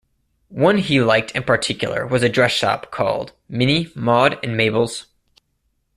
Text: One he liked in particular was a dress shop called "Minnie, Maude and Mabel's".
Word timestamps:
One 0.49 0.79
he 0.79 0.99
liked 0.99 1.29
in 1.33 1.43
particular 1.43 2.07
was 2.07 2.23
a 2.23 2.27
dress 2.27 2.53
shop 2.53 2.89
called 2.89 3.33
"Minnie, 3.47 3.91
Maude 3.93 4.39
and 4.41 4.57
Mabel's". 4.57 5.05